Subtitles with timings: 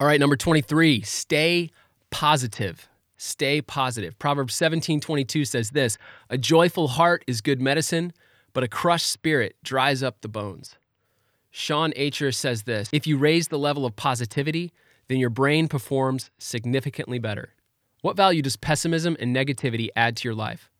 [0.00, 1.70] All right, number 23, stay
[2.10, 2.88] positive.
[3.16, 4.16] Stay positive.
[4.20, 5.98] Proverbs 17 22 says this
[6.30, 8.12] A joyful heart is good medicine,
[8.52, 10.76] but a crushed spirit dries up the bones.
[11.50, 14.72] Shawn Achor says this If you raise the level of positivity,
[15.08, 17.54] then your brain performs significantly better.
[18.00, 20.70] What value does pessimism and negativity add to your life?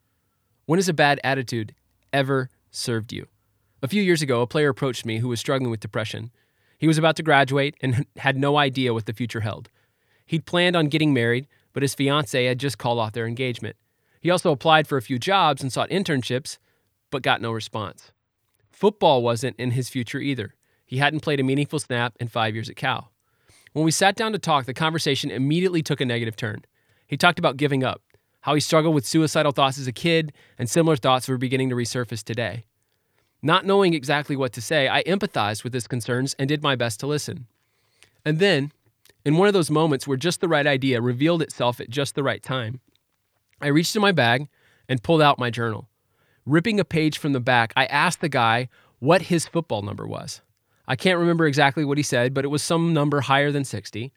[0.65, 1.75] When has a bad attitude
[2.13, 3.27] ever served you?
[3.81, 6.31] A few years ago, a player approached me who was struggling with depression.
[6.79, 9.69] He was about to graduate and had no idea what the future held.
[10.25, 13.75] He'd planned on getting married, but his fiancee had just called off their engagement.
[14.21, 16.57] He also applied for a few jobs and sought internships,
[17.11, 18.11] but got no response.
[18.71, 20.55] Football wasn't in his future either.
[20.85, 23.11] He hadn't played a meaningful snap in five years at Cal.
[23.73, 26.63] When we sat down to talk, the conversation immediately took a negative turn.
[27.05, 28.01] He talked about giving up,
[28.41, 31.75] how he struggled with suicidal thoughts as a kid, and similar thoughts were beginning to
[31.75, 32.65] resurface today.
[33.41, 36.99] Not knowing exactly what to say, I empathized with his concerns and did my best
[36.99, 37.47] to listen.
[38.25, 38.71] And then,
[39.23, 42.23] in one of those moments where just the right idea revealed itself at just the
[42.23, 42.81] right time,
[43.61, 44.47] I reached in my bag
[44.87, 45.87] and pulled out my journal.
[46.45, 50.41] Ripping a page from the back, I asked the guy what his football number was.
[50.87, 54.11] I can't remember exactly what he said, but it was some number higher than 60.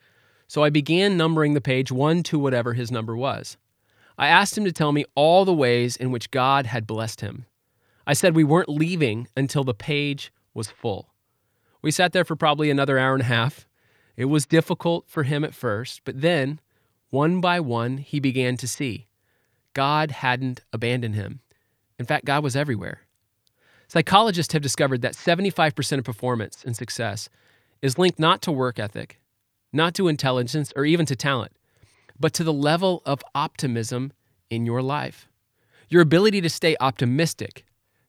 [0.48, 3.56] So I began numbering the page 1 to whatever his number was.
[4.18, 7.46] I asked him to tell me all the ways in which God had blessed him.
[8.06, 11.08] I said we weren't leaving until the page was full.
[11.82, 13.66] We sat there for probably another hour and a half.
[14.16, 16.60] It was difficult for him at first, but then,
[17.10, 19.06] one by one, he began to see
[19.74, 21.40] God hadn't abandoned him.
[21.98, 23.02] In fact, God was everywhere.
[23.88, 27.28] Psychologists have discovered that 75% of performance and success
[27.82, 29.20] is linked not to work ethic,
[29.72, 31.52] not to intelligence, or even to talent,
[32.18, 34.12] but to the level of optimism
[34.50, 35.28] in your life.
[35.88, 37.64] Your ability to stay optimistic,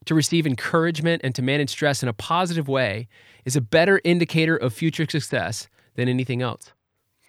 [0.06, 3.08] to receive encouragement, and to manage stress in a positive way
[3.44, 6.72] is a better indicator of future success than anything else.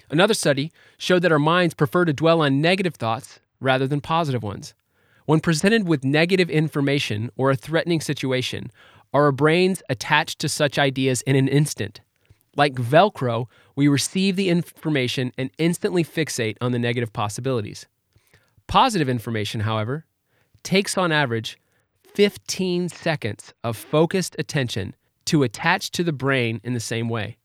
[0.10, 4.44] Another study showed that our minds prefer to dwell on negative thoughts rather than positive
[4.44, 4.74] ones.
[5.26, 8.72] When presented with negative information or a threatening situation,
[9.14, 12.02] our brains attach to such ideas in an instant.
[12.56, 17.88] Like Velcro, we receive the information and instantly fixate on the negative possibilities.
[18.68, 20.06] Positive information, however,
[20.64, 21.58] takes on average
[22.16, 24.96] 15 seconds of focused attention
[25.26, 27.36] to attach to the brain in the same way.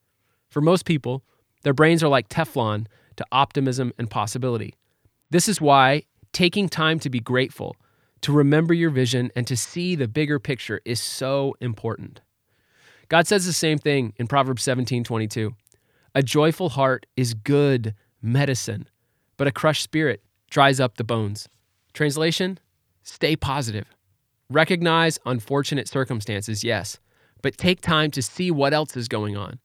[0.48, 1.25] For most people,
[1.64, 2.86] their brains are like Teflon
[3.16, 4.75] to optimism and possibility.
[5.28, 7.75] This is why taking time to be grateful,
[8.20, 12.20] to remember your vision, and to see the bigger picture is so important.
[13.09, 15.53] God says the same thing in Proverbs 17 22.
[16.14, 17.92] A joyful heart is good
[18.22, 18.88] medicine,
[19.36, 21.48] but a crushed spirit dries up the bones.
[21.92, 22.60] Translation
[23.03, 23.86] Stay positive.
[24.50, 26.99] Recognize unfortunate circumstances, yes,
[27.41, 29.61] but take time to see what else is going on.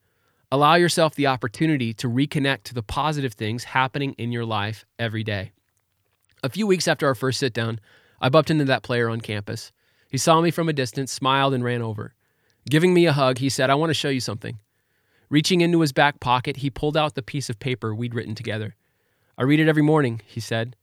[0.52, 5.24] Allow yourself the opportunity to reconnect to the positive things happening in your life every
[5.24, 5.54] day.
[6.44, 7.80] A few weeks after our first sit down,
[8.22, 9.72] I bumped into that player on campus.
[10.12, 12.14] He saw me from a distance, smiled, and ran over.
[12.70, 14.60] Giving me a hug, he said, I want to show you something.
[15.32, 18.76] Reaching into his back pocket, he pulled out the piece of paper we'd written together.
[19.36, 20.76] I read it every morning, he said.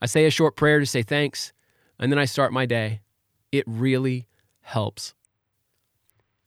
[0.00, 1.52] I say a short prayer to say thanks,
[1.98, 3.00] and then I start my day.
[3.54, 4.26] It really
[4.62, 5.14] helps.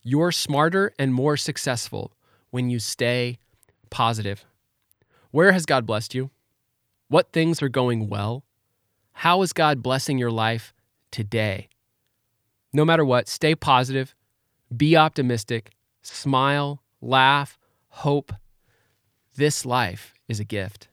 [0.02, 2.12] You're smarter and more successful
[2.50, 3.38] when you stay
[3.88, 4.44] positive.
[5.30, 6.28] Where has God blessed you?
[7.08, 8.44] What things are going well?
[9.12, 10.74] How is God blessing your life
[11.10, 11.70] today?
[12.74, 14.14] No matter what, stay positive,
[14.76, 15.70] be optimistic,
[16.02, 17.56] smile, laugh,
[17.88, 18.34] hope.
[19.34, 20.87] This life is a gift.